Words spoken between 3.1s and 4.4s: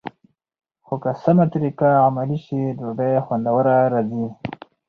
خوندوره راځي.